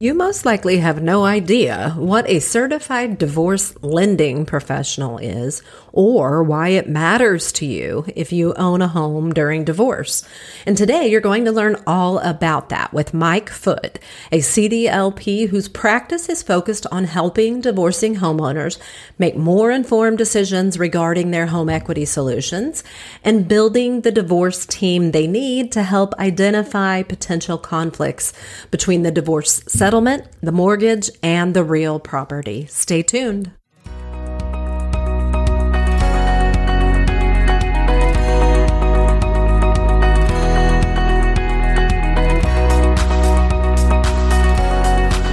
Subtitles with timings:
[0.00, 6.70] You most likely have no idea what a certified divorce lending professional is or why
[6.70, 10.26] it matters to you if you own a home during divorce.
[10.66, 14.00] And today you're going to learn all about that with Mike Foote,
[14.32, 18.80] a CDLP whose practice is focused on helping divorcing homeowners
[19.16, 22.82] make more informed decisions regarding their home equity solutions
[23.22, 28.32] and building the divorce team they need to help identify potential conflicts
[28.72, 32.64] between the divorce settlement, the mortgage, and the real property.
[32.70, 33.50] Stay tuned.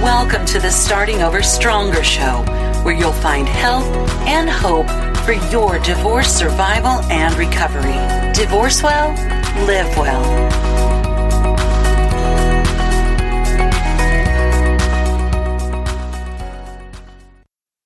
[0.02, 2.44] Welcome to the Starting Over Stronger show,
[2.82, 3.86] where you'll find help
[4.28, 4.90] and hope
[5.24, 7.96] for your divorce survival and recovery.
[8.34, 9.12] Divorce well,
[9.66, 10.81] live well.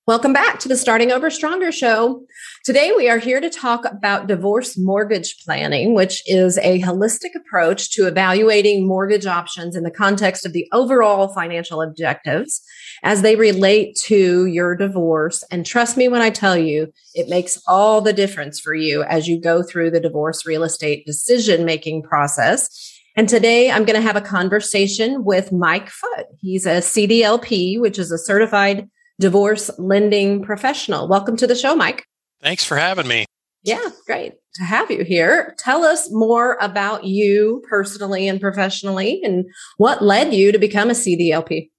[0.07, 2.23] Welcome back to the Starting Over Stronger show.
[2.65, 7.91] Today we are here to talk about divorce mortgage planning, which is a holistic approach
[7.95, 12.63] to evaluating mortgage options in the context of the overall financial objectives
[13.03, 15.43] as they relate to your divorce.
[15.51, 19.27] And trust me when I tell you, it makes all the difference for you as
[19.27, 22.69] you go through the divorce real estate decision making process.
[23.17, 26.27] And today I'm going to have a conversation with Mike Foote.
[26.41, 28.89] He's a CDLP, which is a certified
[29.19, 31.09] divorce lending professional.
[31.09, 32.05] Welcome to the show, Mike.
[32.43, 33.25] Thanks for having me.
[33.63, 35.55] Yeah, great to have you here.
[35.59, 39.45] Tell us more about you personally and professionally and
[39.77, 41.71] what led you to become a CDLP.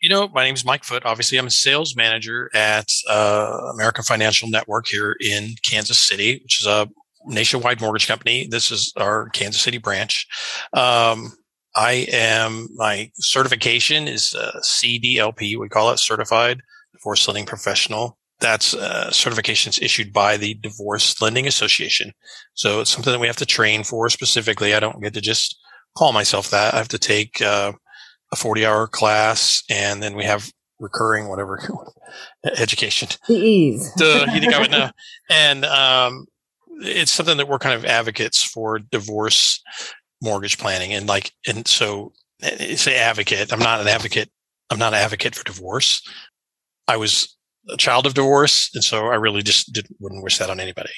[0.00, 1.04] You know, my name is Mike Foote.
[1.04, 6.60] Obviously, I'm a sales manager at uh, American Financial Network here in Kansas City, which
[6.60, 6.88] is a
[7.26, 8.48] nationwide mortgage company.
[8.48, 10.26] This is our Kansas City branch.
[10.72, 11.32] Um,
[11.74, 15.58] I am, my certification is a CDLP.
[15.58, 16.60] We call it Certified
[16.92, 18.18] Divorce Lending Professional.
[18.40, 22.12] That's uh, certifications issued by the Divorce Lending Association.
[22.54, 24.74] So it's something that we have to train for specifically.
[24.74, 25.56] I don't get to just
[25.96, 26.74] call myself that.
[26.74, 27.72] I have to take uh,
[28.32, 31.60] a 40 hour class and then we have recurring whatever
[32.58, 33.08] education.
[33.28, 33.90] The ease.
[33.96, 34.90] Duh, you think I would know.
[35.30, 36.26] And um,
[36.80, 39.62] it's something that we're kind of advocates for divorce
[40.22, 44.30] mortgage planning and like and so it's an advocate i'm not an advocate
[44.70, 46.02] i'm not an advocate for divorce.
[46.88, 47.36] I was
[47.68, 50.90] a child of divorce and so i really just didn't, wouldn't wish that on anybody.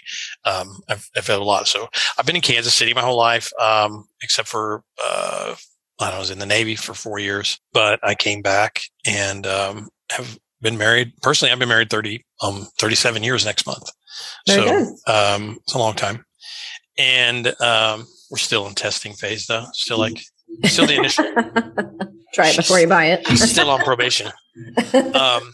[0.45, 3.51] Um, I've, I've had a lot so i've been in kansas city my whole life
[3.61, 5.55] um, except for uh,
[6.01, 10.39] i was in the navy for four years but i came back and um, have
[10.63, 13.91] been married personally i've been married 30 um 37 years next month.
[14.47, 16.25] Very so um, it's a long time.
[16.99, 19.65] And um, we're still in testing phase though.
[19.75, 20.19] Still like
[20.65, 21.25] still the initial.
[22.35, 23.25] Try it before you buy it.
[23.39, 24.31] still on probation.
[25.15, 25.53] Um,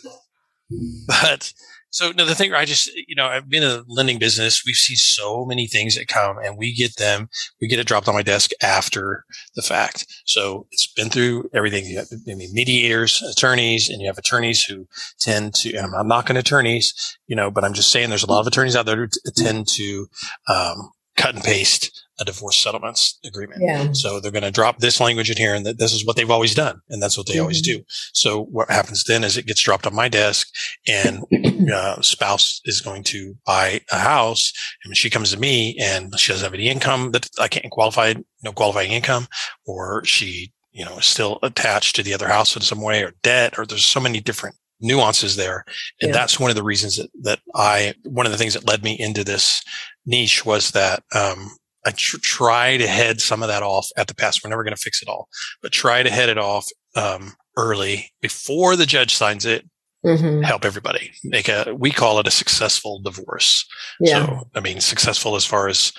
[1.09, 1.53] but
[1.91, 4.63] so no, the thing I just you know I've been in the lending business.
[4.65, 7.29] We've seen so many things that come, and we get them.
[7.61, 9.25] We get it dropped on my desk after
[9.57, 10.07] the fact.
[10.25, 11.87] So it's been through everything.
[11.87, 14.87] You have I mean, mediators, attorneys, and you have attorneys who
[15.19, 15.75] tend to.
[15.75, 18.47] And I'm not knocking attorneys, you know, but I'm just saying there's a lot of
[18.47, 20.09] attorneys out there who t- tend to
[20.49, 23.63] um, cut and paste a divorce settlements agreement.
[23.63, 23.93] Yeah.
[23.93, 26.31] So they're going to drop this language in here and that this is what they've
[26.31, 26.81] always done.
[26.91, 27.43] And that's what they mm-hmm.
[27.43, 27.83] always do.
[28.13, 30.49] So what happens then is it gets dropped on my desk
[30.87, 31.25] and
[31.73, 34.53] uh, spouse is going to buy a house
[34.85, 38.15] and she comes to me and she doesn't have any income that I can't qualify,
[38.43, 39.27] no qualifying income,
[39.67, 43.15] or she, you know, is still attached to the other house in some way or
[43.23, 45.65] debt, or there's so many different nuances there.
[46.01, 46.13] And yeah.
[46.13, 48.97] that's one of the reasons that, that I, one of the things that led me
[48.99, 49.63] into this
[50.07, 51.51] niche was that, um,
[51.87, 54.43] I tr- try to head some of that off at the pass.
[54.43, 55.29] We're never going to fix it all,
[55.63, 59.69] but try to head it off um, early before the judge signs it.
[60.05, 60.43] Mm-hmm.
[60.43, 61.75] Help everybody make a.
[61.79, 63.67] We call it a successful divorce.
[64.01, 64.25] Yeah.
[64.25, 65.93] So I mean, successful as far as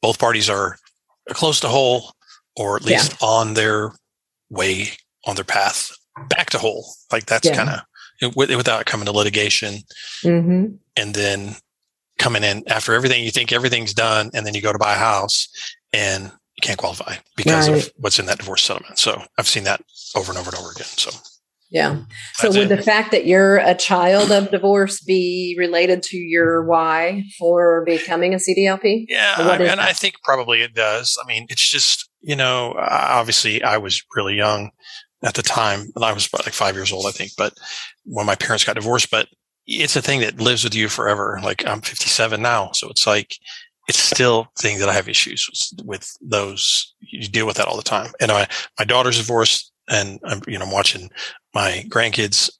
[0.00, 0.78] both parties are
[1.28, 2.14] close to whole,
[2.56, 3.26] or at least yeah.
[3.26, 3.92] on their
[4.48, 4.88] way
[5.26, 5.90] on their path
[6.28, 6.94] back to whole.
[7.10, 7.56] Like that's yeah.
[7.56, 9.80] kind of without coming to litigation,
[10.24, 10.76] mm-hmm.
[10.96, 11.56] and then
[12.22, 14.98] coming in after everything you think everything's done and then you go to buy a
[14.98, 15.48] house
[15.92, 17.84] and you can't qualify because right.
[17.84, 18.98] of what's in that divorce settlement.
[18.98, 19.82] So i've seen that
[20.14, 20.86] over and over and over again.
[20.86, 21.10] So
[21.70, 22.02] yeah.
[22.34, 22.76] So would it.
[22.76, 28.34] the fact that you're a child of divorce be related to your why for becoming
[28.34, 31.18] a cdlp yeah I, and i think probably it does.
[31.22, 34.70] I mean it's just you know obviously i was really young
[35.24, 37.54] at the time and i was like five years old i think but
[38.04, 39.26] when my parents got divorced but
[39.66, 41.38] it's a thing that lives with you forever.
[41.42, 42.72] Like I'm 57 now.
[42.72, 43.36] So it's like,
[43.88, 46.94] it's still a thing that I have issues with, with those.
[47.00, 48.12] You deal with that all the time.
[48.20, 48.48] And my,
[48.78, 51.10] my daughter's divorced and I'm, you know, I'm watching
[51.54, 52.50] my grandkids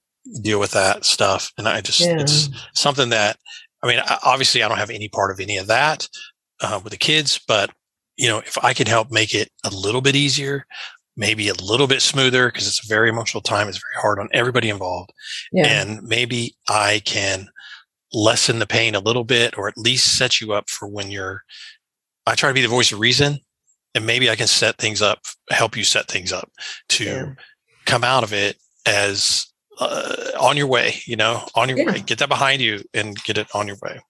[0.43, 1.52] deal with that stuff.
[1.58, 2.20] And I just, yeah.
[2.20, 3.37] it's something that,
[3.82, 6.08] I mean, obviously I don't have any part of any of that,
[6.60, 7.70] uh, with the kids, but
[8.16, 10.66] you know, if I can help make it a little bit easier,
[11.17, 13.69] maybe a little bit smoother because it's a very emotional time.
[13.69, 15.12] It's very hard on everybody involved.
[15.53, 15.67] Yeah.
[15.67, 17.49] And maybe I can
[18.12, 21.43] lessen the pain a little bit or at least set you up for when you're,
[22.26, 23.38] I try to be the voice of reason
[23.94, 25.20] and maybe I can set things up,
[25.50, 26.50] help you set things up
[26.91, 27.32] to yeah.
[27.85, 28.56] come out of it
[28.87, 29.47] as
[29.81, 31.93] uh, on your way, you know, on your yeah.
[31.93, 34.00] way, get that behind you and get it on your way.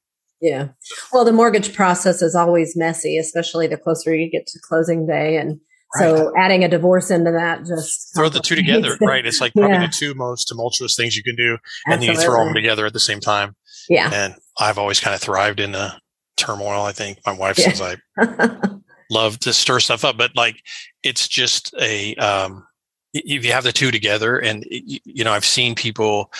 [0.40, 0.68] Yeah.
[1.12, 5.36] Well, the mortgage process is always messy, especially the closer you get to closing day.
[5.36, 5.60] And
[5.94, 6.16] right.
[6.16, 9.24] so adding a divorce into that just throw the two together, right?
[9.24, 9.86] It's like probably yeah.
[9.86, 11.52] the two most tumultuous things you can do.
[11.86, 12.06] And Absolutely.
[12.06, 13.56] then you throw them together at the same time.
[13.88, 14.10] Yeah.
[14.12, 15.94] And I've always kind of thrived in the
[16.36, 16.82] turmoil.
[16.82, 17.72] I think my wife yeah.
[17.72, 18.68] says I
[19.10, 20.56] love to stir stuff up, but like
[21.02, 22.66] it's just a, um,
[23.14, 26.32] if you have the two together and you know, I've seen people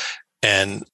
[0.42, 0.84] and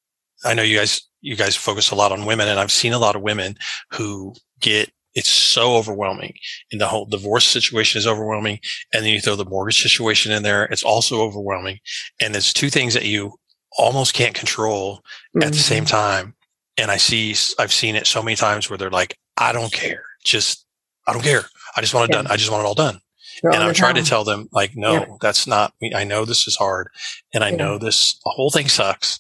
[0.44, 2.98] I know you guys, you guys focus a lot on women and I've seen a
[2.98, 3.56] lot of women
[3.92, 6.32] who get it's so overwhelming
[6.70, 8.60] and the whole divorce situation is overwhelming.
[8.94, 10.66] And then you throw the mortgage situation in there.
[10.66, 11.80] It's also overwhelming.
[12.20, 13.32] And there's two things that you
[13.76, 15.42] almost can't control mm-hmm.
[15.42, 15.96] at the same mm-hmm.
[15.96, 16.34] time.
[16.76, 20.04] And I see, I've seen it so many times where they're like, I don't care.
[20.24, 20.64] Just,
[21.08, 21.42] I don't care.
[21.76, 22.22] I just want it yeah.
[22.22, 22.30] done.
[22.30, 23.00] I just want it all done.
[23.42, 25.06] They're and I'm trying to tell them like, no, yeah.
[25.20, 25.92] that's not me.
[25.96, 26.90] I know this is hard
[27.34, 27.56] and I yeah.
[27.56, 29.18] know this, the whole thing sucks.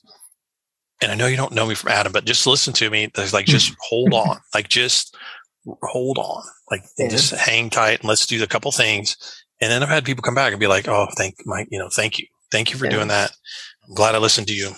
[1.02, 3.10] And I know you don't know me from Adam, but just listen to me.
[3.14, 5.16] There's like, just hold on, like just
[5.82, 7.08] hold on, like yeah.
[7.08, 9.16] just hang tight and let's do a couple things.
[9.60, 11.88] And then I've had people come back and be like, Oh, thank my, you know,
[11.88, 12.26] thank you.
[12.50, 13.32] Thank you for doing that.
[13.86, 14.72] I'm glad I listened to you.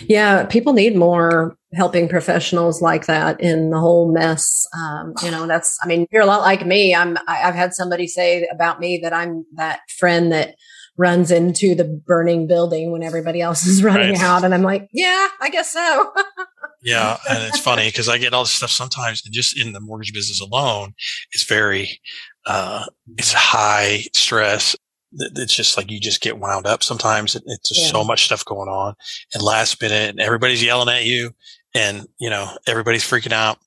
[0.00, 4.66] Yeah, people need more helping professionals like that in the whole mess.
[4.76, 6.94] Um, you know, that's, I mean, you're a lot like me.
[6.94, 10.54] I'm, I've had somebody say about me that I'm that friend that
[10.96, 14.22] runs into the burning building when everybody else is running right.
[14.22, 14.44] out.
[14.44, 16.12] And I'm like, yeah, I guess so.
[16.84, 17.16] yeah.
[17.28, 20.12] And it's funny because I get all this stuff sometimes and just in the mortgage
[20.12, 20.94] business alone,
[21.32, 22.00] it's very,
[22.46, 22.84] uh,
[23.16, 24.76] it's high stress
[25.16, 27.34] it's just like you just get wound up sometimes.
[27.36, 27.90] It's just yeah.
[27.92, 28.94] so much stuff going on
[29.32, 31.30] and last minute and everybody's yelling at you
[31.74, 33.58] and, you know, everybody's freaking out.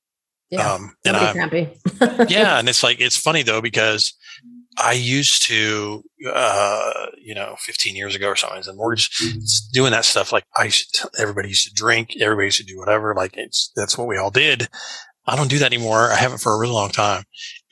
[0.49, 0.73] Yeah.
[0.73, 1.69] Um, and I'm happy.
[2.33, 2.59] yeah.
[2.59, 4.13] And it's like, it's funny though, because
[4.77, 9.09] I used to, uh, you know, 15 years ago or something, as a mortgage,
[9.74, 10.31] doing that stuff.
[10.31, 13.15] Like I used to, everybody used to drink, everybody used to do whatever.
[13.15, 14.68] Like it's, that's what we all did.
[15.25, 16.12] I don't do that anymore.
[16.12, 17.24] I haven't for a really long time.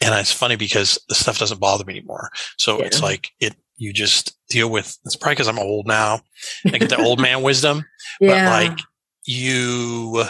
[0.01, 2.29] And it's funny because the stuff doesn't bother me anymore.
[2.57, 2.85] So yeah.
[2.85, 6.21] it's like it, you just deal with it's probably because I'm old now.
[6.65, 7.85] I get the old man wisdom.
[8.19, 8.49] Yeah.
[8.49, 8.79] But like
[9.25, 10.25] you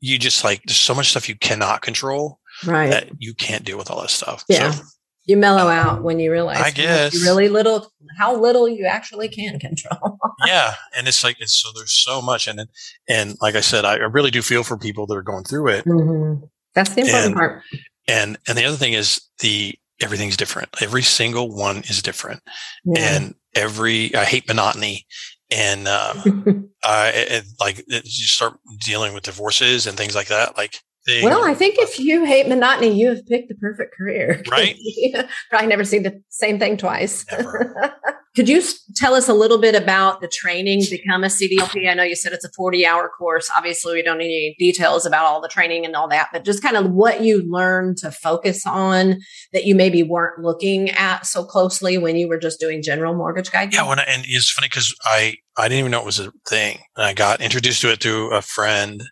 [0.00, 2.90] you just like there's so much stuff you cannot control right.
[2.90, 4.44] that you can't deal with all this stuff.
[4.48, 4.70] Yeah.
[4.70, 4.84] So,
[5.30, 9.28] you mellow uh, out when you realize I guess really little how little you actually
[9.28, 10.18] can control.
[10.46, 10.74] yeah.
[10.96, 12.68] And it's like it's so there's so much and
[13.08, 15.68] and like I said, I, I really do feel for people that are going through
[15.68, 15.84] it.
[15.84, 16.44] Mm-hmm.
[16.74, 17.62] That's the important and, part.
[18.06, 20.70] And and the other thing is the everything's different.
[20.80, 22.42] Every single one is different.
[22.84, 23.00] Yeah.
[23.00, 25.06] And every, I hate monotony.
[25.50, 30.56] And, um, I, it, like, it, you start dealing with divorces and things like that.
[30.56, 34.42] Like, they, well, I think if you hate monotony, you have picked the perfect career.
[34.50, 34.76] Right.
[35.50, 37.24] probably never see the same thing twice.
[38.36, 38.62] Could you
[38.96, 41.88] tell us a little bit about the training to become a CDLP?
[41.88, 43.50] I know you said it's a 40 hour course.
[43.56, 46.62] Obviously, we don't need any details about all the training and all that, but just
[46.62, 49.18] kind of what you learned to focus on
[49.52, 53.50] that you maybe weren't looking at so closely when you were just doing general mortgage
[53.50, 53.74] guidance.
[53.74, 53.88] Yeah.
[53.88, 56.78] When I, and it's funny because I, I didn't even know it was a thing.
[56.96, 59.02] And I got introduced to it through a friend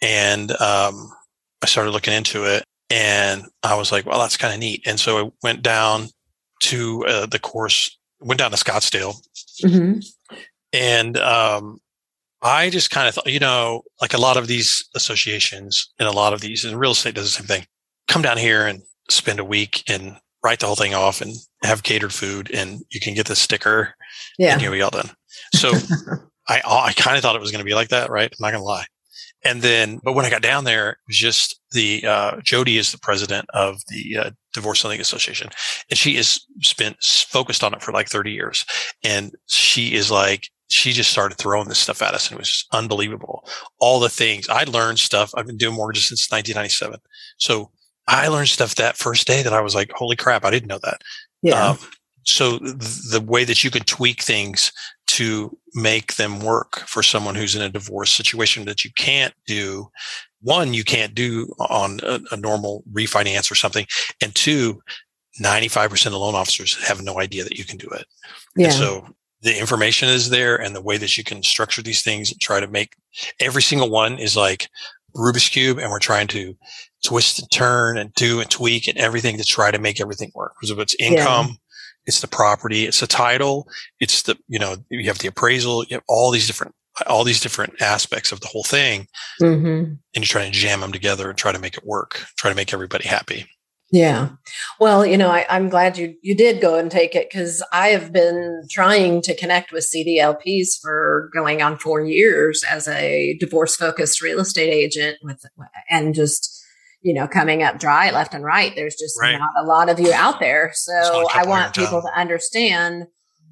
[0.00, 1.10] and, um,
[1.62, 4.82] I started looking into it and I was like, well, that's kind of neat.
[4.86, 6.08] And so I went down
[6.62, 9.14] to uh, the course went down to Scottsdale,
[9.64, 10.00] mm-hmm.
[10.72, 11.80] and um,
[12.42, 16.12] I just kind of thought, you know, like a lot of these associations and a
[16.12, 17.66] lot of these, and real estate does the same thing.
[18.08, 21.82] Come down here and spend a week and write the whole thing off and have
[21.82, 23.94] catered food, and you can get the sticker.
[24.38, 25.10] Yeah, and here we all done.
[25.54, 25.72] So
[26.48, 28.30] I I kind of thought it was going to be like that, right?
[28.30, 28.86] I'm not going to lie.
[29.44, 32.92] And then, but when I got down there, it was just the, uh, Jody is
[32.92, 35.48] the president of the, uh, Divorce Lending Association.
[35.88, 36.40] And she has
[36.76, 38.66] been focused on it for like 30 years.
[39.02, 42.48] And she is like, she just started throwing this stuff at us and it was
[42.48, 43.48] just unbelievable.
[43.80, 45.32] All the things I learned stuff.
[45.34, 47.00] I've been doing mortgages since 1997.
[47.38, 47.70] So
[48.06, 50.80] I learned stuff that first day that I was like, holy crap, I didn't know
[50.82, 51.00] that.
[51.42, 51.70] Yeah.
[51.70, 51.78] Um,
[52.24, 54.72] so the way that you could tweak things
[55.20, 59.86] to make them work for someone who's in a divorce situation that you can't do
[60.40, 63.86] one you can't do on a, a, normal refinance or something
[64.22, 64.80] and two
[65.42, 68.06] 95% of loan officers have no idea that you can do it.
[68.56, 68.66] Yeah.
[68.66, 69.06] And so
[69.42, 72.58] the information is there and the way that you can structure these things and try
[72.58, 72.94] to make
[73.38, 74.68] every single one is like
[75.14, 76.56] Rubik's cube and we're trying to
[77.04, 80.54] twist and turn and do and tweak and everything to try to make everything work.
[80.56, 81.58] Because if it's income.
[82.06, 85.96] It's the property, it's the title, it's the, you know, you have the appraisal, you
[85.96, 86.74] have all these different,
[87.06, 89.06] all these different aspects of the whole thing.
[89.40, 89.66] Mm-hmm.
[89.66, 92.56] And you try to jam them together and try to make it work, try to
[92.56, 93.46] make everybody happy.
[93.92, 94.30] Yeah.
[94.78, 97.88] Well, you know, I, am glad you you did go and take it because I
[97.88, 103.74] have been trying to connect with CDLPs for going on four years as a divorce
[103.74, 105.44] focused real estate agent with
[105.88, 106.59] and just
[107.02, 108.72] you know coming up dry left and right.
[108.74, 109.38] There's just right.
[109.38, 113.06] not a lot of you out there, so I want people to understand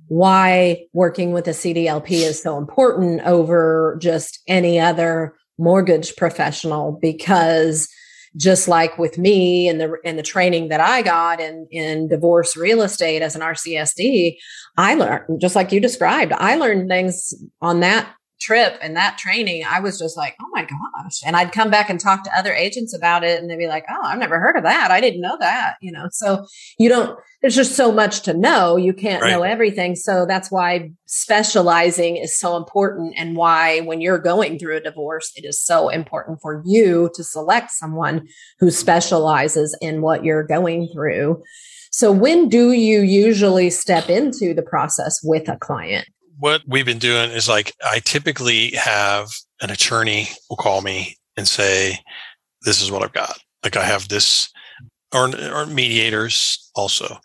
[0.09, 7.89] why working with a CDLP is so important over just any other mortgage professional because
[8.37, 12.57] just like with me and the and the training that I got in in divorce
[12.57, 14.37] real estate as an RCSD,
[14.77, 16.33] I learned just like you described.
[16.33, 18.09] I learned things on that
[18.41, 21.21] trip and that training, I was just like, oh my gosh.
[21.25, 23.85] And I'd come back and talk to other agents about it and they'd be like,
[23.91, 24.91] oh, I've never heard of that.
[24.91, 26.09] I didn't know that, you know.
[26.13, 26.47] So
[26.79, 28.77] you don't, there's just so much to know.
[28.77, 29.31] You can't right.
[29.31, 29.95] know everything.
[29.97, 35.33] So that's why specializing is so important and why when you're going through a divorce,
[35.37, 38.29] it is so important for you to select someone
[38.59, 41.43] who specializes in what you're going through.
[41.91, 46.07] So when do you usually step into the process with a client?
[46.39, 49.29] What we've been doing is like I typically have
[49.61, 51.99] an attorney will call me and say,
[52.63, 54.49] "This is what I've got." Like I have this,
[55.13, 57.19] or, or mediators also.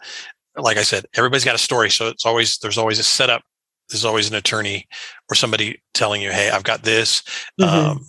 [0.58, 3.42] Like I said, everybody's got a story, so it's always there's always a setup.
[3.90, 4.88] There's always an attorney
[5.30, 7.24] or somebody telling you, "Hey, I've got this."
[7.60, 7.92] Mm-hmm.
[7.92, 8.06] Um,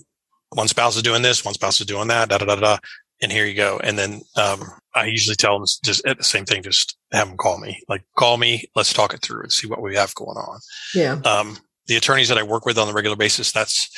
[0.51, 2.29] one spouse is doing this, one spouse is doing that.
[2.29, 2.79] Da da da da
[3.25, 3.81] and here you go.
[3.83, 4.63] And then um,
[4.95, 7.83] I usually tell them just at the same thing, just have them call me.
[7.89, 10.61] Like, call me, let's talk it through and see what we have going on.
[10.95, 11.21] Yeah.
[11.25, 13.89] Um, the attorneys that I work with on a regular basis, that's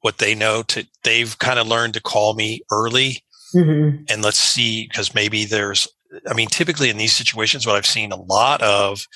[0.00, 0.62] what they know.
[0.64, 4.04] To they've kind of learned to call me early, mm-hmm.
[4.08, 5.88] and let's see because maybe there's.
[6.28, 9.06] I mean, typically in these situations, what I've seen a lot of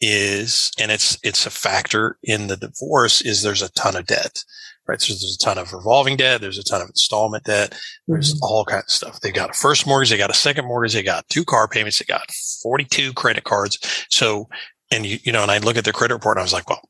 [0.00, 4.42] is, and it's it's a factor in the divorce, is there's a ton of debt
[4.88, 5.00] right?
[5.00, 6.40] So there's a ton of revolving debt.
[6.40, 7.78] There's a ton of installment debt.
[8.06, 8.44] There's mm-hmm.
[8.44, 9.20] all kinds of stuff.
[9.20, 10.10] They've got a first mortgage.
[10.10, 10.94] They got a second mortgage.
[10.94, 11.98] They got two car payments.
[11.98, 12.30] They got
[12.62, 13.78] 42 credit cards.
[14.10, 14.48] So,
[14.90, 16.68] and you, you know, and I look at their credit report and I was like,
[16.68, 16.82] well,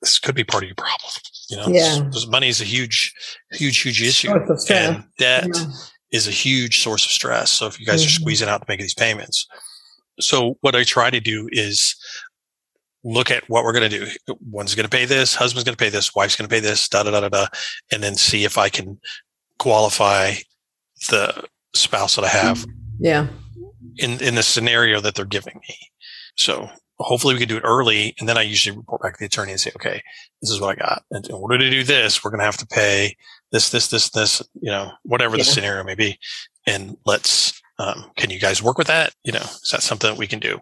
[0.00, 1.12] this could be part of your problem.
[1.50, 2.08] You know, yeah.
[2.12, 3.12] this, money is a huge,
[3.52, 4.32] huge, huge issue.
[4.70, 5.64] And debt yeah.
[6.12, 7.50] is a huge source of stress.
[7.50, 8.06] So if you guys mm-hmm.
[8.06, 9.46] are squeezing out to make these payments.
[10.20, 11.94] So what I try to do is
[13.04, 14.34] look at what we're going to do.
[14.50, 16.88] One's going to pay this, husband's going to pay this, wife's going to pay this,
[16.88, 17.46] da da da da da,
[17.92, 19.00] and then see if I can
[19.58, 20.34] qualify
[21.10, 22.64] the spouse that I have.
[22.98, 23.28] Yeah.
[23.96, 25.76] In in the scenario that they're giving me.
[26.36, 29.26] So hopefully we can do it early, and then I usually report back to the
[29.26, 30.02] attorney and say, okay,
[30.40, 31.04] this is what I got.
[31.10, 33.16] And in order to do this, we're going to have to pay
[33.52, 35.42] this, this, this, this, you know, whatever yeah.
[35.42, 36.18] the scenario may be.
[36.66, 39.14] And let's, um, can you guys work with that?
[39.24, 40.60] You know, is that something that we can do?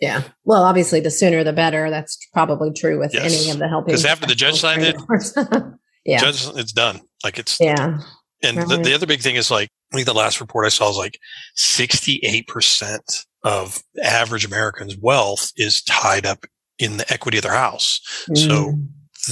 [0.00, 0.22] Yeah.
[0.44, 1.90] Well, obviously, the sooner the better.
[1.90, 3.24] That's probably true with yes.
[3.24, 3.92] any of the helping.
[3.92, 4.96] Because after the judge signed it,
[6.04, 7.00] yeah, judge, it's done.
[7.24, 7.98] Like it's yeah.
[8.42, 8.68] And right.
[8.68, 10.96] the, the other big thing is like I think the last report I saw is
[10.96, 11.18] like
[11.54, 16.44] sixty eight percent of average Americans' wealth is tied up
[16.78, 18.00] in the equity of their house.
[18.28, 18.36] Mm.
[18.36, 18.74] So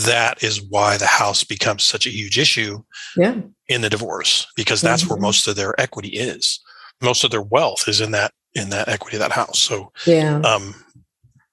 [0.07, 2.83] that is why the house becomes such a huge issue
[3.17, 3.37] yeah.
[3.69, 5.15] in the divorce because that's mm-hmm.
[5.15, 6.61] where most of their equity is.
[7.03, 9.59] Most of their wealth is in that in that equity of that house.
[9.59, 10.75] So yeah, um,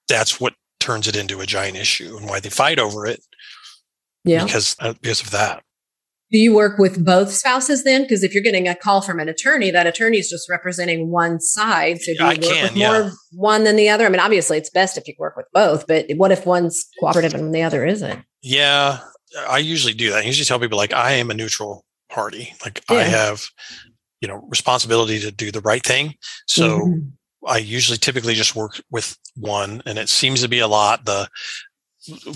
[0.08, 3.22] that's what turns it into a giant issue and why they fight over it.
[4.24, 5.64] Yeah, because uh, because of that.
[6.32, 8.04] Do you work with both spouses then?
[8.04, 11.42] Because if you're getting a call from an attorney, that attorney is just representing one
[11.42, 12.00] side.
[12.00, 14.06] So do you I work can, with more one than the other?
[14.06, 17.34] I mean, obviously it's best if you work with both, but what if one's cooperative
[17.34, 18.24] and the other isn't?
[18.42, 19.00] Yeah,
[19.50, 20.20] I usually do that.
[20.20, 22.54] I usually tell people like I am a neutral party.
[22.64, 22.98] Like yeah.
[22.98, 23.44] I have
[24.22, 26.16] you know, responsibility to do the right thing.
[26.48, 27.00] So mm-hmm.
[27.48, 31.28] I usually typically just work with one and it seems to be a lot the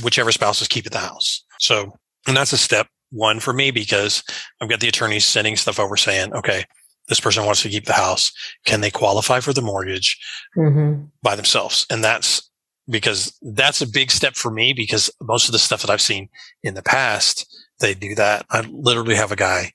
[0.02, 1.44] whichever spouse is keeping the house.
[1.60, 1.94] So,
[2.28, 4.24] and that's a step one for me because
[4.60, 6.66] I've got the attorneys sending stuff over saying, okay,
[7.08, 8.32] this person wants to keep the house.
[8.66, 10.18] Can they qualify for the mortgage
[10.58, 11.06] mm-hmm.
[11.22, 11.86] by themselves?
[11.90, 12.50] And that's
[12.90, 16.30] because that's a big step for me because most of the stuff that I've seen
[16.64, 17.48] in the past,
[17.80, 18.46] they do that.
[18.50, 19.72] I literally have a guy,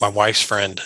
[0.00, 0.80] my wife's friend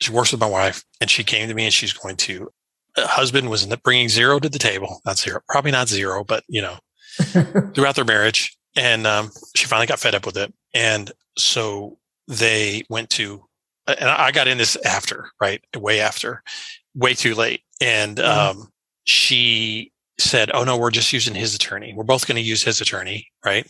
[0.00, 2.50] she works with my wife and she came to me and she's going to
[2.98, 6.76] husband was bringing zero to the table not zero probably not zero but you know
[7.74, 11.98] throughout their marriage and um, she finally got fed up with it and so
[12.28, 13.44] they went to
[13.86, 16.42] and i got in this after right way after
[16.94, 18.60] way too late and mm-hmm.
[18.60, 18.72] um,
[19.04, 21.94] she said, "Oh no, we're just using his attorney.
[21.94, 23.66] We're both going to use his attorney, right?"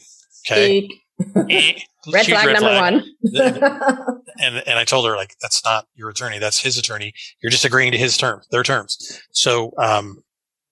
[0.46, 0.88] Okay.
[1.18, 2.94] Red flag red number flag.
[2.94, 3.04] one.
[4.40, 7.12] and and I told her like that's not your attorney, that's his attorney.
[7.42, 9.20] You're just agreeing to his terms, their terms.
[9.32, 10.22] So, um,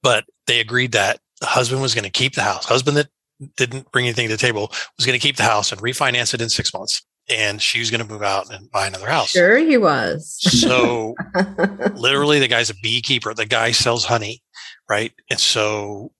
[0.02, 2.66] but they agreed that the husband was going to keep the house.
[2.66, 3.08] Husband that
[3.56, 6.40] didn't bring anything to the table was going to keep the house and refinance it
[6.40, 7.02] in six months.
[7.28, 9.30] And she was going to move out and buy another house.
[9.30, 10.36] Sure, he was.
[10.60, 11.14] so,
[11.94, 13.32] literally, the guy's a beekeeper.
[13.32, 14.42] The guy sells honey,
[14.90, 15.10] right?
[15.30, 16.12] And so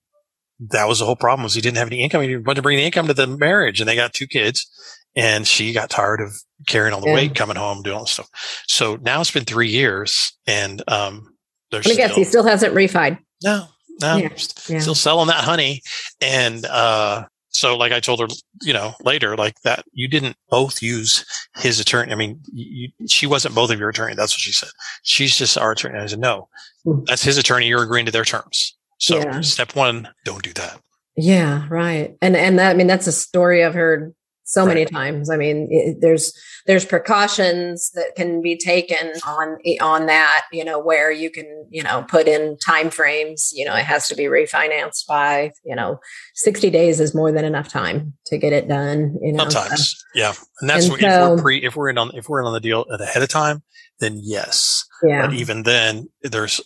[0.59, 2.21] that was the whole problem was he didn't have any income.
[2.23, 4.69] He wanted to bring the income to the marriage and they got two kids
[5.15, 6.33] and she got tired of
[6.67, 7.13] carrying all the yeah.
[7.13, 8.29] weight coming home, doing all this stuff.
[8.67, 11.33] So now it's been three years and, um,
[11.71, 13.19] there's, I guess he still hasn't refied.
[13.43, 13.67] No,
[14.01, 14.29] no, yeah.
[14.69, 14.79] Yeah.
[14.79, 15.81] still selling that honey.
[16.21, 18.27] And, uh, so like I told her,
[18.61, 22.11] you know, later, like that, you didn't both use his attorney.
[22.11, 24.13] I mean, you, she wasn't both of your attorney.
[24.13, 24.69] That's what she said.
[25.03, 25.99] She's just our attorney.
[25.99, 26.49] I said, no,
[26.83, 27.03] hmm.
[27.05, 27.67] that's his attorney.
[27.67, 28.74] You're agreeing to their terms.
[28.97, 29.41] So yeah.
[29.41, 30.79] step one, don't do that.
[31.17, 32.15] Yeah, right.
[32.21, 34.13] And and that I mean that's a story I've heard
[34.45, 34.75] so right.
[34.75, 35.29] many times.
[35.29, 36.33] I mean, it, there's
[36.67, 40.45] there's precautions that can be taken on on that.
[40.51, 43.51] You know, where you can you know put in time frames.
[43.53, 45.99] You know, it has to be refinanced by you know
[46.33, 49.17] sixty days is more than enough time to get it done.
[49.21, 51.89] You know, sometimes, so, yeah, and that's and what, so, if we're pre if we're
[51.89, 53.63] in on if we're in on the deal ahead of time,
[53.99, 54.85] then yes.
[55.03, 55.27] Yeah.
[55.27, 56.61] But even then, there's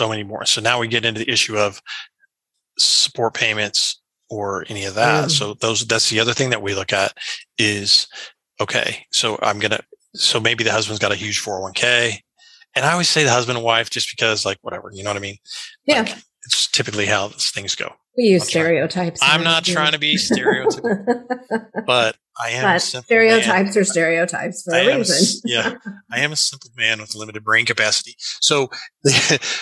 [0.00, 0.46] so many more.
[0.46, 1.82] So now we get into the issue of
[2.78, 5.26] support payments or any of that.
[5.26, 5.30] Mm.
[5.30, 7.12] So those, that's the other thing that we look at
[7.58, 8.08] is,
[8.62, 9.78] okay, so I'm to,
[10.14, 12.14] so maybe the husband's got a huge 401k.
[12.74, 15.18] And I always say the husband and wife just because like whatever, you know what
[15.18, 15.36] I mean?
[15.84, 16.00] Yeah.
[16.00, 16.16] Like,
[16.46, 17.92] it's typically how things go.
[18.16, 19.20] We use I'm stereotypes.
[19.20, 21.26] Trying, I'm not trying to be stereotypical,
[21.84, 23.82] but I am stereotypes man.
[23.82, 25.42] are stereotypes for I a reason.
[25.44, 25.74] yeah,
[26.12, 28.16] I am a simple man with limited brain capacity.
[28.18, 28.70] So,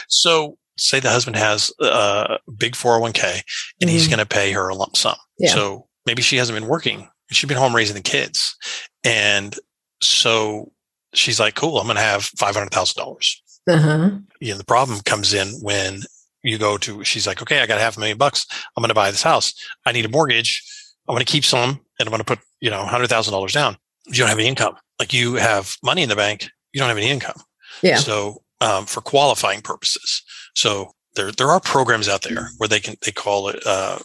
[0.08, 3.88] so say the husband has a big 401k and mm-hmm.
[3.88, 5.16] he's going to pay her a lump sum.
[5.38, 5.50] Yeah.
[5.50, 7.08] So maybe she hasn't been working.
[7.30, 8.56] She's been home raising the kids.
[9.04, 9.54] And
[10.02, 10.72] so
[11.14, 13.36] she's like, cool, I'm going to have $500,000.
[13.68, 14.10] Uh-huh.
[14.40, 16.02] You know, the problem comes in when
[16.42, 18.46] you go to, she's like, okay, I got half a million bucks.
[18.76, 19.52] I'm going to buy this house.
[19.84, 20.64] I need a mortgage.
[21.06, 23.52] I'm going to keep some and I'm going to put, you know, hundred thousand dollars
[23.52, 23.76] down.
[24.06, 24.76] You don't have any income.
[24.98, 26.48] Like you have money in the bank.
[26.72, 27.40] You don't have any income.
[27.82, 27.96] Yeah.
[27.96, 30.22] So, um, for qualifying purposes.
[30.54, 33.98] So there, there are programs out there where they can, they call it, uh,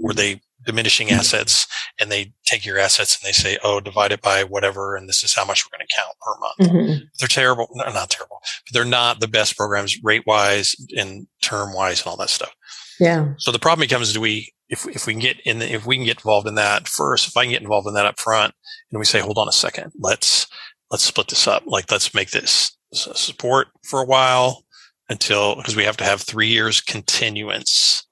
[0.00, 1.66] where they diminishing assets
[2.00, 4.96] and they take your assets and they say, oh, divide it by whatever.
[4.96, 6.72] And this is how much we're going to count per month.
[6.72, 7.04] Mm-hmm.
[7.18, 7.68] They're terrible.
[7.72, 12.08] No, not terrible, but they're not the best programs rate wise and term wise and
[12.08, 12.54] all that stuff.
[13.00, 13.34] Yeah.
[13.38, 15.96] So the problem becomes, do we, if, if we can get in, the, if we
[15.96, 18.54] can get involved in that first, if I can get involved in that up front
[18.90, 20.46] and we say, hold on a second, let's,
[20.90, 21.62] let's split this up.
[21.66, 24.64] Like, let's make this support for a while
[25.08, 28.06] until, because we have to have three years continuance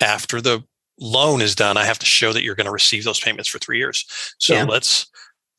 [0.00, 0.64] after the
[1.00, 3.58] loan is done, I have to show that you're going to receive those payments for
[3.58, 4.04] three years.
[4.38, 4.64] So yeah.
[4.64, 5.06] let's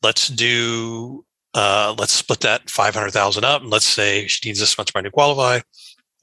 [0.02, 4.60] let's do uh, let's split that five hundred thousand up, and let's say she needs
[4.60, 5.60] this much money to qualify,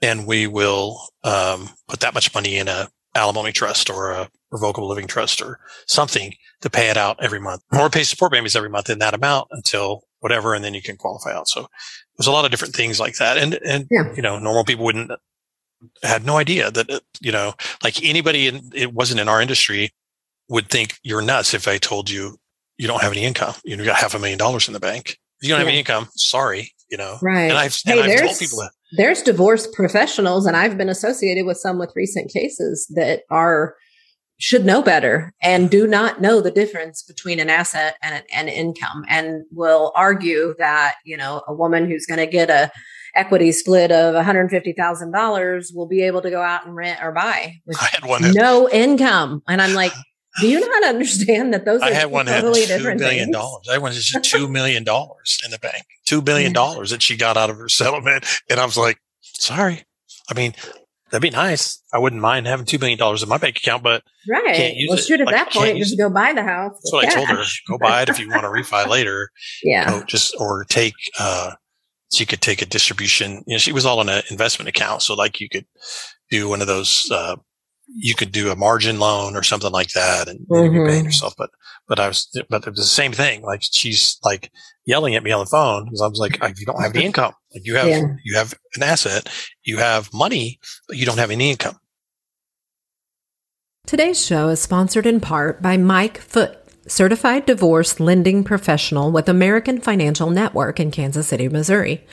[0.01, 4.87] and we will um, put that much money in a alimony trust or a revocable
[4.87, 8.69] living trust or something to pay it out every month, or pay support payments every
[8.69, 11.47] month in that amount until whatever, and then you can qualify out.
[11.47, 11.67] So
[12.17, 14.13] there's a lot of different things like that, and and yeah.
[14.15, 15.11] you know normal people wouldn't
[16.03, 19.91] had no idea that, uh, you know, like anybody in, it wasn't in our industry
[20.47, 22.37] would think you're nuts if I told you
[22.77, 23.53] you don't have any income.
[23.63, 25.17] You got half a million dollars in the bank.
[25.39, 25.65] If you don't yeah.
[25.65, 27.17] have any income, sorry, you know.
[27.21, 27.43] Right.
[27.43, 28.71] And I've, hey, and I've told people that.
[28.93, 33.75] There's divorce professionals, and I've been associated with some with recent cases that are
[34.39, 39.05] should know better and do not know the difference between an asset and an income
[39.07, 42.71] and will argue that you know a woman who's going to get a
[43.15, 47.77] equity split of $150,000 will be able to go out and rent or buy with
[48.33, 49.41] no income.
[49.47, 49.91] And I'm like,
[50.39, 53.31] do you not understand that those I had one totally had $2 million.
[53.31, 53.67] Dollars.
[53.69, 57.57] I went just $2 million in the bank, $2 billion that she got out of
[57.57, 58.25] her settlement.
[58.49, 59.83] And I was like, sorry.
[60.29, 60.53] I mean,
[61.09, 61.81] that'd be nice.
[61.93, 64.73] I wouldn't mind having $2 million in my bank account, but right.
[64.87, 66.79] well, shoot, at like, that point, just go buy the house.
[66.83, 67.13] That's what cash.
[67.13, 67.43] I told her.
[67.67, 69.29] Go buy it if you want to refi later.
[69.63, 69.91] Yeah.
[69.91, 71.51] You know, just, or take, uh,
[72.13, 73.43] she could take a distribution.
[73.47, 75.01] You know, she was all in an investment account.
[75.01, 75.65] So like you could
[76.29, 77.35] do one of those, uh,
[77.93, 80.73] you could do a margin loan or something like that and mm-hmm.
[80.73, 81.33] you're paying yourself.
[81.37, 81.49] But,
[81.87, 83.41] but I was, but it was the same thing.
[83.41, 84.51] Like she's like
[84.85, 87.33] yelling at me on the phone because I was like, you don't have any income.
[87.53, 88.03] Like you have, yeah.
[88.23, 89.27] you have an asset,
[89.63, 91.77] you have money, but you don't have any income.
[93.85, 99.79] Today's show is sponsored in part by Mike Foote certified divorce lending professional with American
[99.79, 102.05] Financial Network in Kansas City, Missouri.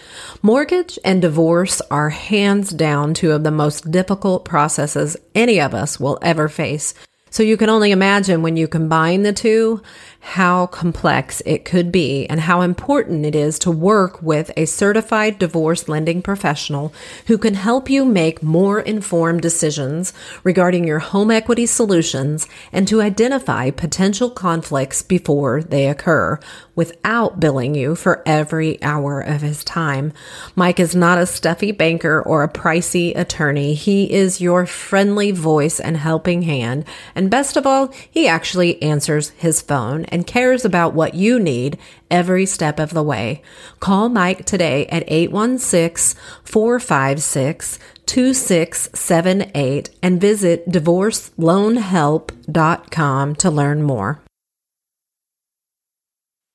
[0.43, 5.99] Mortgage and divorce are hands down two of the most difficult processes any of us
[5.99, 6.95] will ever face.
[7.31, 9.83] So you can only imagine when you combine the two
[10.29, 15.39] how complex it could be and how important it is to work with a certified
[15.39, 16.93] divorce lending professional
[17.29, 20.13] who can help you make more informed decisions
[20.45, 26.39] regarding your home equity solutions and to identify potential conflicts before they occur
[26.79, 30.13] without billing you for every hour of his time.
[30.55, 33.75] Mike is not a stuffy banker or a pricey attorney.
[33.75, 36.85] He is your friendly voice and helping hand.
[37.17, 41.79] And best of all, he actually answers his phone and cares about what you need
[42.11, 43.43] every step of the way.
[43.81, 54.21] Call Mike today at 816 456 2678 and visit divorceloanhelp.com to learn more.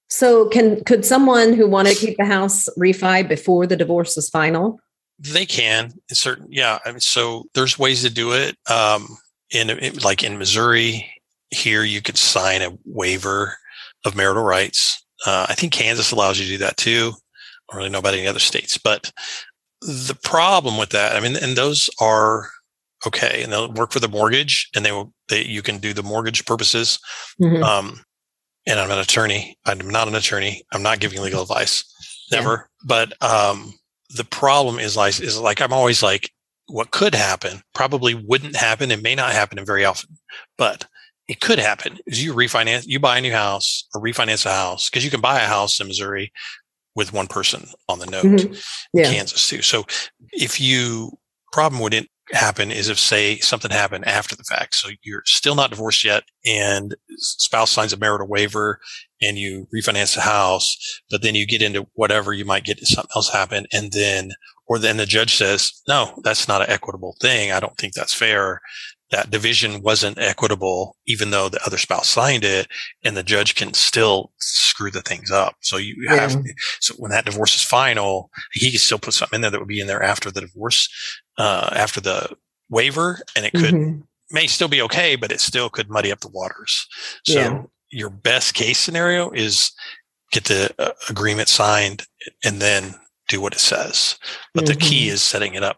[0.10, 4.30] So, can could someone who wanted to keep the house refi before the divorce is
[4.30, 4.80] final?
[5.18, 6.78] They can, certain, yeah.
[6.86, 8.56] I mean, so there's ways to do it.
[8.70, 9.18] Um,
[9.50, 11.10] in like in Missouri,
[11.54, 13.58] here you could sign a waiver
[14.06, 15.04] of marital rights.
[15.26, 17.14] Uh, I think Kansas allows you to do that too.
[17.70, 19.12] I don't really know about any other states, but
[19.82, 22.50] the problem with that, I mean, and those are
[23.06, 25.14] okay, and they'll work for the mortgage, and they will.
[25.30, 27.00] They you can do the mortgage purposes.
[27.42, 27.64] Mm-hmm.
[27.64, 28.04] Um,
[28.66, 29.58] and I'm an attorney.
[29.66, 30.64] I'm not an attorney.
[30.72, 31.84] I'm not giving legal advice.
[32.32, 32.52] Never.
[32.52, 32.64] Yeah.
[32.86, 33.74] But um,
[34.10, 36.30] the problem is like is like I'm always like,
[36.68, 38.92] what could happen probably wouldn't happen.
[38.92, 40.18] It may not happen very often,
[40.58, 40.88] but
[41.28, 44.90] it could happen is you refinance, you buy a new house or refinance a house
[44.90, 46.32] because you can buy a house in Missouri
[46.96, 48.54] with one person on the note, mm-hmm.
[48.94, 49.10] yeah.
[49.12, 49.62] Kansas too.
[49.62, 49.86] So
[50.32, 51.18] if you
[51.52, 54.76] problem wouldn't happen is if say something happened after the fact.
[54.76, 58.80] So you're still not divorced yet and spouse signs a marital waiver
[59.22, 63.12] and you refinance the house, but then you get into whatever you might get something
[63.16, 63.66] else happen.
[63.72, 64.32] And then,
[64.68, 67.52] or then the judge says, no, that's not an equitable thing.
[67.52, 68.62] I don't think that's fair
[69.14, 72.68] that division wasn't equitable, even though the other spouse signed it,
[73.04, 75.56] and the judge can still screw the things up.
[75.62, 76.36] So you have,
[76.80, 79.68] so when that divorce is final, he can still put something in there that would
[79.68, 80.90] be in there after the divorce,
[81.38, 82.36] uh, after the
[82.72, 84.02] waiver, and it could, mm-hmm.
[84.32, 86.88] may still be okay, but it still could muddy up the waters.
[87.24, 87.62] So yeah.
[87.92, 89.72] your best case scenario is
[90.32, 92.08] get the uh, agreement signed
[92.44, 92.96] and then
[93.28, 94.18] do what it says.
[94.56, 94.74] But mm-hmm.
[94.74, 95.14] the key mm-hmm.
[95.14, 95.78] is setting it up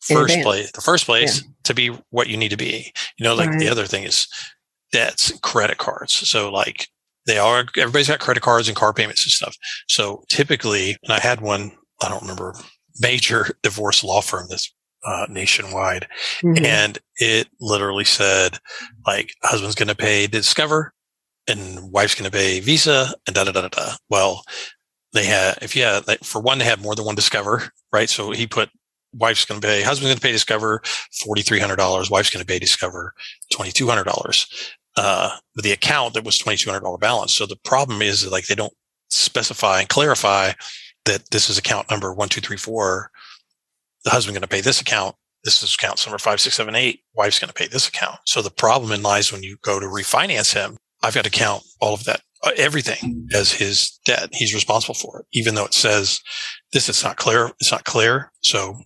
[0.00, 1.48] first place, the first place yeah.
[1.64, 2.92] to be what you need to be.
[3.18, 3.58] You know, like right.
[3.58, 4.28] the other thing is
[4.92, 6.12] debts credit cards.
[6.12, 6.88] So like
[7.26, 9.56] they are, everybody's got credit cards and car payments and stuff.
[9.88, 12.54] So typically, and I had one, I don't remember,
[13.00, 14.72] major divorce law firm that's
[15.04, 16.06] uh, nationwide.
[16.42, 16.64] Mm-hmm.
[16.64, 18.58] And it literally said
[19.06, 20.92] like husband's going to pay Discover
[21.48, 23.92] and wife's going to pay Visa and da da da da.
[24.10, 24.42] Well,
[25.12, 28.10] they had, if you had, like, for one, they had more than one Discover, right?
[28.10, 28.70] So he put
[29.12, 30.80] wife's going to pay, husband's going to pay Discover
[31.26, 32.10] $4,300.
[32.10, 33.14] Wife's going to pay Discover
[33.52, 34.72] $2,200.
[34.96, 37.32] Uh, the account that was $2,200 balance.
[37.34, 38.72] So the problem is like they don't
[39.10, 40.52] specify and clarify
[41.04, 43.10] that this is account number one, two, three, four.
[44.04, 45.16] The husband going to pay this account.
[45.44, 47.00] This is account number five, six, seven, eight.
[47.14, 48.18] Wife's going to pay this account.
[48.26, 50.76] So the problem in lies when you go to refinance him.
[51.02, 54.30] I've got to count all of that, uh, everything as his debt.
[54.32, 56.20] He's responsible for it, even though it says
[56.72, 56.88] this.
[56.88, 57.52] It's not clear.
[57.60, 58.32] It's not clear.
[58.42, 58.80] So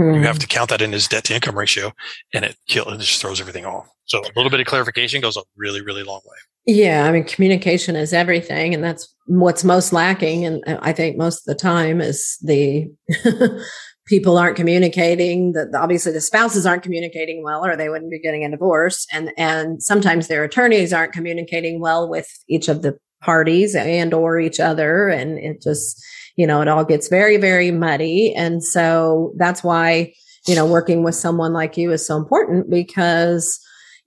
[0.00, 0.14] Hmm.
[0.14, 1.92] You have to count that in his debt to income ratio
[2.32, 3.86] and it kill it just throws everything off.
[4.06, 6.36] So a little bit of clarification goes a really, really long way.
[6.64, 7.04] Yeah.
[7.04, 8.72] I mean, communication is everything.
[8.72, 10.46] And that's what's most lacking.
[10.46, 12.90] And I think most of the time is the
[14.06, 18.42] people aren't communicating that obviously the spouses aren't communicating well or they wouldn't be getting
[18.42, 19.06] a divorce.
[19.12, 24.38] And, and sometimes their attorneys aren't communicating well with each of the parties and or
[24.38, 25.08] each other.
[25.08, 26.02] And it just,
[26.36, 28.34] you know, it all gets very, very muddy.
[28.34, 30.12] And so that's why,
[30.46, 33.58] you know, working with someone like you is so important because,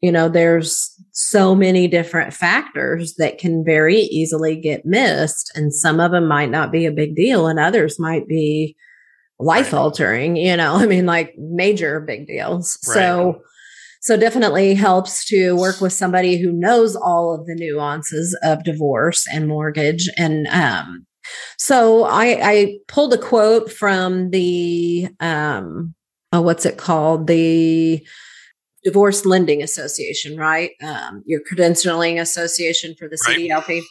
[0.01, 5.51] you know, there's so many different factors that can very easily get missed.
[5.55, 8.75] And some of them might not be a big deal and others might be
[9.39, 12.77] life altering, you know, I mean, like major big deals.
[12.87, 12.93] Right.
[12.95, 13.41] So,
[14.03, 19.25] so definitely helps to work with somebody who knows all of the nuances of divorce
[19.31, 21.05] and mortgage and um,
[21.57, 25.95] so I, I pulled a quote from the um,
[26.31, 27.27] oh, what's it called?
[27.27, 28.05] The
[28.83, 30.71] Divorce Lending Association, right?
[30.83, 33.67] Um, your credentialing association for the CDLP.
[33.67, 33.83] Right.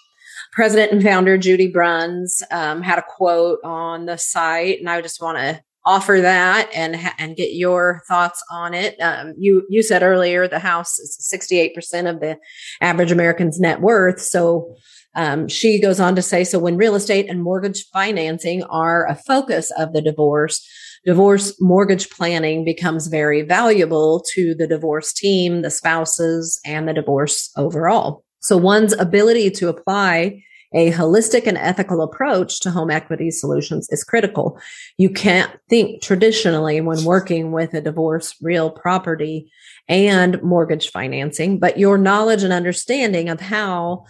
[0.52, 5.22] President and founder Judy Bruns um, had a quote on the site, and I just
[5.22, 8.96] want to offer that and and get your thoughts on it.
[9.00, 12.38] Um, you you said earlier the house is sixty eight percent of the
[12.80, 14.20] average American's net worth.
[14.20, 14.76] So
[15.14, 19.14] um, she goes on to say, so when real estate and mortgage financing are a
[19.14, 20.66] focus of the divorce,
[21.04, 27.50] divorce mortgage planning becomes very valuable to the divorce team, the spouses, and the divorce
[27.56, 28.24] overall.
[28.40, 30.42] So one's ability to apply
[30.74, 34.58] a holistic and ethical approach to home equity solutions is critical.
[34.98, 39.50] You can't think traditionally when working with a divorce, real property,
[39.88, 44.04] and mortgage financing, but your knowledge and understanding of how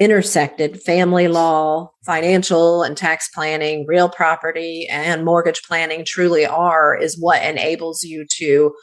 [0.00, 7.20] intersected family law, financial and tax planning, real property, and mortgage planning truly are is
[7.20, 8.74] what enables you to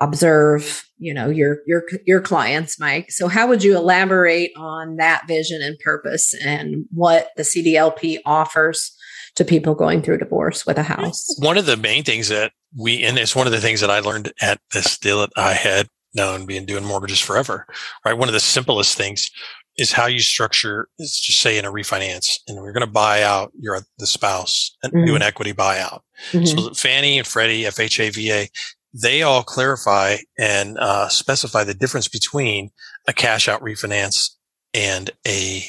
[0.00, 5.26] observe you know your your your clients mike so how would you elaborate on that
[5.28, 8.96] vision and purpose and what the cdlp offers
[9.34, 13.02] to people going through divorce with a house one of the main things that we
[13.02, 15.86] and it's one of the things that i learned at this deal that i had
[16.14, 17.66] known being doing mortgages forever
[18.04, 19.30] right one of the simplest things
[19.76, 23.22] is how you structure is just say in a refinance and we're going to buy
[23.22, 25.06] out your the spouse and mm-hmm.
[25.06, 26.00] do an equity buyout
[26.32, 26.44] mm-hmm.
[26.44, 28.48] so fannie and freddie fha va
[28.92, 32.70] they all clarify and uh, specify the difference between
[33.08, 34.30] a cash out refinance
[34.74, 35.64] and a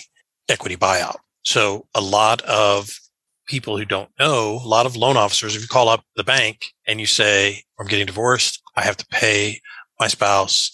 [0.50, 1.18] equity buyout.
[1.44, 3.00] So a lot of
[3.48, 6.66] people who don't know, a lot of loan officers, if you call up the bank
[6.88, 9.62] and you say, I'm getting divorced, I have to pay
[10.00, 10.72] my spouse,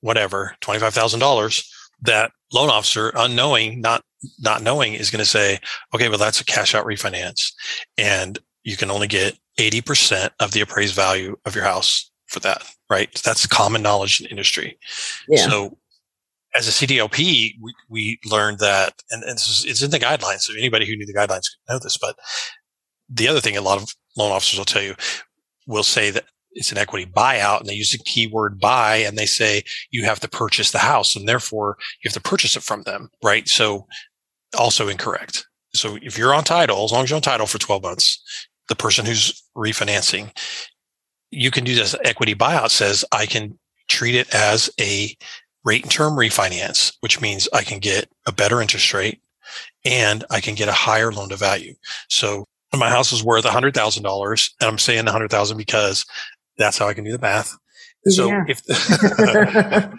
[0.00, 1.64] whatever, $25,000,
[2.02, 4.02] that loan officer unknowing, not,
[4.38, 5.60] not knowing is going to say,
[5.94, 7.52] okay, well, that's a cash out refinance
[7.96, 12.62] and you can only get 80% of the appraised value of your house for that,
[12.88, 13.20] right?
[13.24, 14.78] That's common knowledge in industry.
[15.28, 15.48] Yeah.
[15.48, 15.78] So
[16.54, 20.40] as a CDLP, we, we learned that, and, and is, it's in the guidelines.
[20.40, 21.98] So anybody who knew the guidelines could know this.
[21.98, 22.16] But
[23.08, 24.94] the other thing a lot of loan officers will tell you
[25.66, 29.26] will say that it's an equity buyout and they use the keyword buy and they
[29.26, 32.82] say you have to purchase the house and therefore you have to purchase it from
[32.82, 33.48] them, right?
[33.48, 33.86] So
[34.58, 35.46] also incorrect.
[35.74, 38.76] So if you're on title, as long as you're on title for 12 months, the
[38.76, 40.34] person who's refinancing,
[41.30, 45.14] you can do this equity buyout says I can treat it as a
[45.64, 49.20] rate and term refinance, which means I can get a better interest rate
[49.84, 51.74] and I can get a higher loan to value.
[52.08, 56.06] So my house is worth $100,000 and I'm saying 100,000 because
[56.56, 57.56] that's how I can do the math.
[58.06, 58.44] So yeah.
[58.48, 58.62] if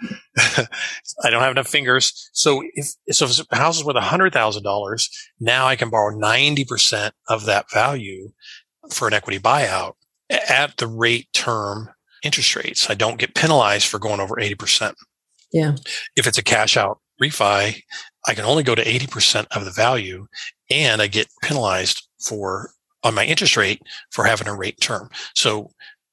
[1.22, 4.64] I don't have enough fingers, so if so, if a house is worth hundred thousand
[4.64, 5.08] dollars,
[5.38, 8.32] now I can borrow ninety percent of that value
[8.90, 9.94] for an equity buyout
[10.30, 11.90] at the rate term
[12.22, 12.88] interest rates.
[12.88, 14.94] I don't get penalized for going over 80%.
[15.52, 15.74] Yeah.
[16.16, 17.82] If it's a cash out refi,
[18.26, 20.26] I can only go to 80% of the value
[20.70, 22.70] and I get penalized for
[23.04, 25.10] on my interest rate for having a rate term.
[25.34, 25.70] So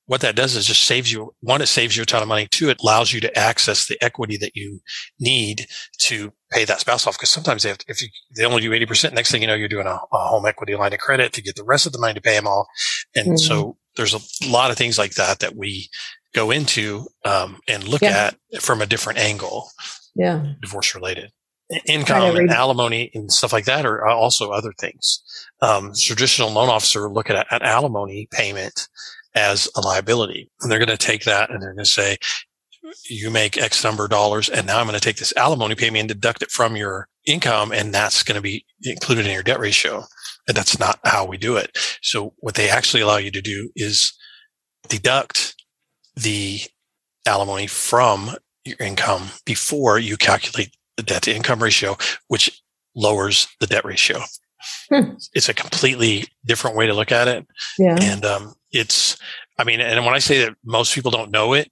[0.09, 2.47] what that does is just saves you one, it saves you a ton of money.
[2.49, 4.79] Two, it allows you to access the equity that you
[5.19, 5.67] need
[5.99, 7.15] to pay that spouse off.
[7.15, 9.53] Cause sometimes they have to, if you, they only do 80%, next thing you know,
[9.53, 11.99] you're doing a, a, home equity line of credit to get the rest of the
[11.99, 12.65] money to pay them off.
[13.15, 13.35] And mm-hmm.
[13.37, 15.89] so there's a lot of things like that that we
[16.33, 18.31] go into, um, and look yeah.
[18.55, 19.69] at from a different angle.
[20.15, 20.53] Yeah.
[20.59, 21.31] Divorce related
[21.85, 25.21] income and alimony and stuff like that are also other things.
[25.61, 28.87] Um, traditional loan officer look at, at alimony payment
[29.35, 30.49] as a liability.
[30.61, 32.17] And they're going to take that and they're going to say,
[33.09, 35.99] you make X number of dollars and now I'm going to take this alimony payment
[35.99, 37.71] and deduct it from your income.
[37.71, 40.05] And that's going to be included in your debt ratio.
[40.47, 41.77] And that's not how we do it.
[42.01, 44.13] So what they actually allow you to do is
[44.87, 45.55] deduct
[46.15, 46.61] the
[47.25, 48.31] alimony from
[48.65, 52.61] your income before you calculate the debt to income ratio, which
[52.95, 54.21] lowers the debt ratio.
[54.89, 55.11] Hmm.
[55.33, 57.47] It's a completely different way to look at it.
[57.77, 57.97] Yeah.
[58.01, 59.17] And um, it's,
[59.57, 61.71] I mean, and when I say that most people don't know it,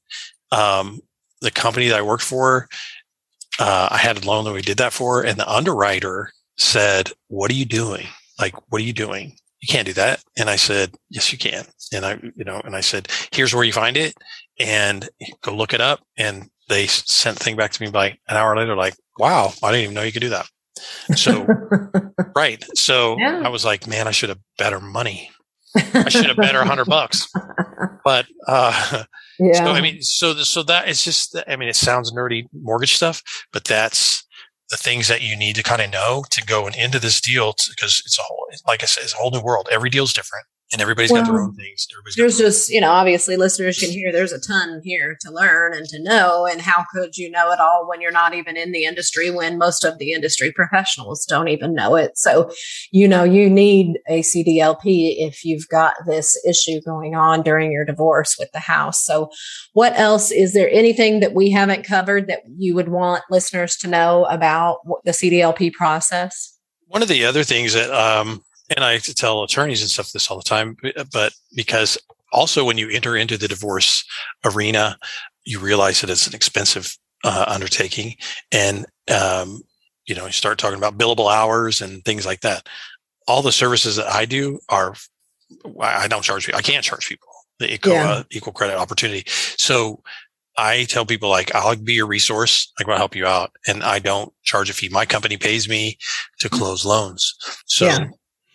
[0.51, 0.99] um,
[1.41, 2.67] the company that I worked for,
[3.59, 7.51] uh, I had a loan that we did that for, and the underwriter said, "What
[7.51, 8.07] are you doing?
[8.39, 9.35] Like, what are you doing?
[9.61, 12.75] You can't do that." And I said, "Yes, you can." And I, you know, and
[12.75, 14.15] I said, "Here's where you find it,
[14.59, 15.09] and
[15.41, 18.55] go look it up." And they sent the thing back to me by an hour
[18.55, 20.47] later, like, "Wow, I didn't even know you could do that."
[21.15, 21.47] So,
[22.35, 22.63] right.
[22.75, 23.41] So yeah.
[23.43, 25.31] I was like, man, I should have better money.
[25.93, 27.27] I should have better hundred bucks.
[28.03, 29.03] But, uh,
[29.39, 29.53] yeah.
[29.53, 33.23] so I mean, so, so that it's just, I mean, it sounds nerdy mortgage stuff,
[33.51, 34.25] but that's
[34.69, 38.01] the things that you need to kind of know to go into this deal because
[38.05, 39.69] it's a whole, like I said, it's a whole new world.
[39.71, 40.45] Every deal is different.
[40.71, 41.87] And everybody's well, got their own things.
[41.93, 45.73] Everybody's there's just, you know, obviously listeners can hear there's a ton here to learn
[45.73, 46.45] and to know.
[46.45, 49.57] And how could you know it all when you're not even in the industry, when
[49.57, 52.17] most of the industry professionals don't even know it?
[52.17, 52.51] So,
[52.91, 57.85] you know, you need a CDLP if you've got this issue going on during your
[57.85, 59.05] divorce with the house.
[59.05, 59.29] So,
[59.71, 63.87] what else is there anything that we haven't covered that you would want listeners to
[63.87, 66.57] know about the CDLP process?
[66.87, 68.41] One of the other things that um,
[68.75, 70.77] and I tell attorneys and stuff this all the time,
[71.11, 71.97] but because
[72.33, 74.03] also when you enter into the divorce
[74.45, 74.97] arena,
[75.45, 78.15] you realize that it's an expensive uh, undertaking,
[78.51, 79.61] and um,
[80.05, 82.67] you know you start talking about billable hours and things like that.
[83.27, 84.95] All the services that I do are
[85.81, 86.59] I don't charge people.
[86.59, 87.27] I can't charge people
[87.59, 88.09] the equal, yeah.
[88.09, 89.23] uh, equal credit opportunity.
[89.57, 90.03] So
[90.57, 92.71] I tell people like I'll be your resource.
[92.79, 94.89] I to help you out, and I don't charge a fee.
[94.89, 95.97] My company pays me
[96.39, 96.57] to mm.
[96.57, 97.33] close loans.
[97.65, 98.07] So yeah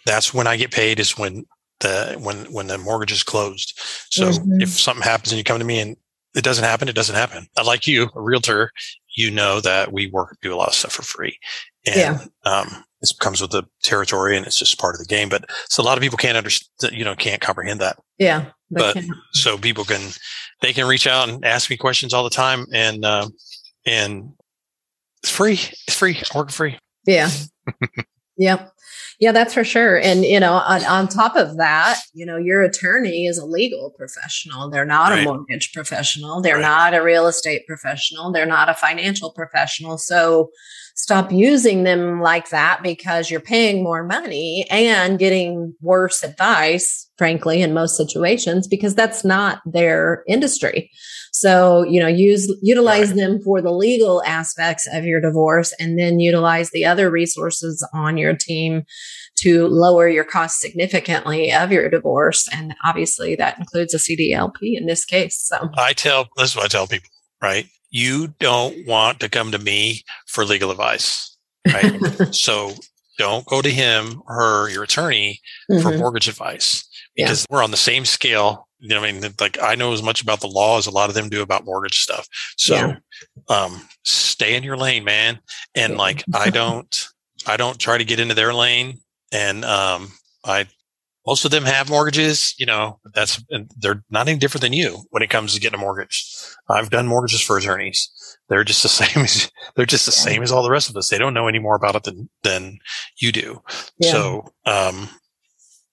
[0.07, 1.45] that's when I get paid is when
[1.81, 3.79] the when when the mortgage is closed.
[4.11, 4.61] So mm-hmm.
[4.61, 5.97] if something happens and you come to me and
[6.35, 7.47] it doesn't happen, it doesn't happen.
[7.59, 8.73] I like you, a realtor,
[9.17, 11.39] you know that we work do a lot of stuff for free,
[11.87, 12.25] and yeah.
[12.45, 15.29] um, it comes with the territory and it's just part of the game.
[15.29, 17.99] But so a lot of people can't understand, you know, can't comprehend that.
[18.19, 19.11] Yeah, but can.
[19.33, 20.01] so people can
[20.63, 23.29] they can reach out and ask me questions all the time, and uh,
[23.85, 24.33] and
[25.23, 25.61] it's free.
[25.87, 26.17] It's free.
[26.33, 26.79] I work free.
[27.07, 27.31] Yeah.
[28.37, 28.73] yep.
[29.23, 30.01] Yeah, that's for sure.
[30.01, 33.95] And, you know, on, on top of that, you know, your attorney is a legal
[33.97, 34.69] professional.
[34.69, 35.21] They're not right.
[35.21, 36.43] a mortgage professional.
[36.43, 36.61] They're right.
[36.61, 38.33] not a real estate professional.
[38.33, 39.97] They're not a financial professional.
[39.97, 40.51] So
[41.03, 47.61] stop using them like that because you're paying more money and getting worse advice, frankly,
[47.61, 50.93] in most situations, because that's not their industry.
[51.33, 53.17] So, you know, use, utilize right.
[53.17, 58.17] them for the legal aspects of your divorce and then utilize the other resources on
[58.17, 58.85] your team
[59.39, 62.49] to lower your costs significantly of your divorce.
[62.53, 65.37] And obviously that includes a CDLP in this case.
[65.37, 67.11] So I tell, this is what I tell people,
[67.43, 67.67] right?
[67.93, 71.37] You don't want to come to me for legal advice,
[71.73, 72.01] right?
[72.35, 72.73] so
[73.19, 75.83] don't go to him or her, your attorney mm-hmm.
[75.83, 77.55] for mortgage advice because yeah.
[77.55, 80.41] we're on the same scale you know, I mean, like I know as much about
[80.41, 82.27] the law as a lot of them do about mortgage stuff.
[82.57, 82.97] So, yeah.
[83.49, 85.39] um, stay in your lane, man.
[85.77, 87.09] And like, I don't,
[87.47, 88.99] I don't try to get into their lane.
[89.31, 90.09] And, um,
[90.45, 90.67] I,
[91.27, 93.43] most of them have mortgages, you know, that's,
[93.79, 96.27] they're not any different than you when it comes to getting a mortgage.
[96.69, 98.11] I've done mortgages for attorneys.
[98.49, 101.09] They're just the same as, they're just the same as all the rest of us.
[101.09, 102.79] They don't know any more about it than, than
[103.21, 103.63] you do.
[103.99, 104.13] Yeah.
[104.13, 105.09] So, um,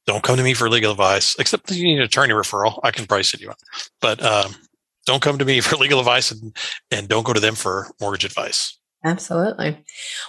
[0.08, 2.80] don't come to me for legal advice, except if you need an attorney referral.
[2.84, 3.62] I can price it you want,
[4.02, 4.56] but um,
[5.06, 6.56] don't come to me for legal advice and,
[6.90, 8.79] and don't go to them for mortgage advice.
[9.04, 9.82] Absolutely.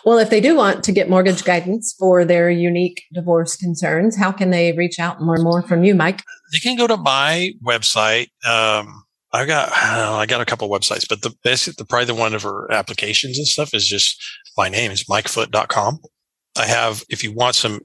[0.04, 4.30] Well, if they do want to get mortgage guidance for their unique divorce concerns, how
[4.30, 6.22] can they reach out and learn more from you, Mike?
[6.52, 8.28] They can go to my website.
[8.46, 9.02] Um,
[9.32, 12.34] I got I, I got a couple websites, but the best, the probably the one
[12.34, 14.22] of our applications and stuff is just
[14.56, 16.00] my name is mikefoote.com.
[16.58, 17.80] I have, if you want some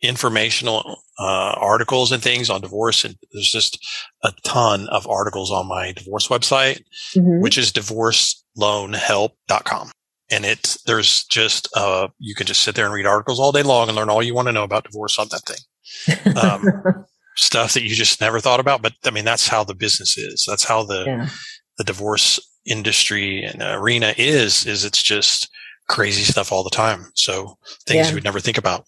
[0.00, 3.04] informational uh, articles and things on divorce.
[3.04, 3.84] And there's just
[4.22, 6.84] a ton of articles on my divorce website,
[7.16, 7.40] mm-hmm.
[7.40, 9.90] which is divorceloanhelp.com.
[10.30, 13.62] And it, there's just, uh, you can just sit there and read articles all day
[13.62, 16.36] long and learn all you want to know about divorce on that thing.
[16.36, 17.04] Um,
[17.36, 18.82] stuff that you just never thought about.
[18.82, 20.44] But I mean, that's how the business is.
[20.46, 21.28] That's how the, yeah.
[21.78, 25.48] the divorce industry and arena is, is it's just
[25.88, 27.10] crazy stuff all the time.
[27.14, 28.08] So things yeah.
[28.10, 28.84] you would never think about.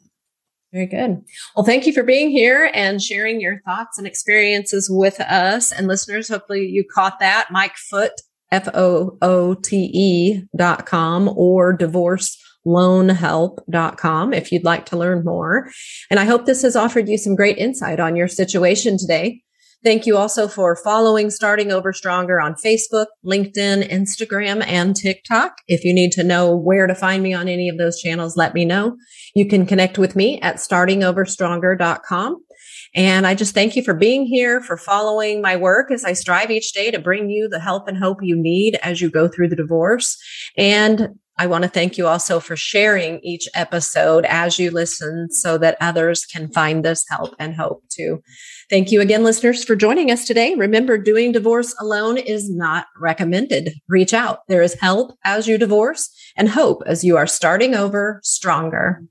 [0.72, 1.22] Very good.
[1.57, 5.88] Well, thank you for being here and sharing your thoughts and experiences with us and
[5.88, 6.29] listeners.
[6.29, 7.48] Hopefully you caught that.
[7.50, 8.20] Mike Foote,
[8.53, 15.69] F O O T E dot com or divorceloanhelp.com if you'd like to learn more.
[16.11, 19.43] And I hope this has offered you some great insight on your situation today.
[19.83, 25.55] Thank you also for following Starting Over Stronger on Facebook, LinkedIn, Instagram, and TikTok.
[25.69, 28.53] If you need to know where to find me on any of those channels, let
[28.53, 28.99] me know.
[29.35, 32.45] You can connect with me at startingoverstronger.com.
[32.94, 36.50] And I just thank you for being here, for following my work as I strive
[36.50, 39.48] each day to bring you the help and hope you need as you go through
[39.48, 40.16] the divorce.
[40.57, 45.57] And I want to thank you also for sharing each episode as you listen so
[45.57, 48.20] that others can find this help and hope too.
[48.68, 50.55] Thank you again, listeners, for joining us today.
[50.55, 53.72] Remember, doing divorce alone is not recommended.
[53.88, 54.40] Reach out.
[54.48, 59.03] There is help as you divorce and hope as you are starting over stronger.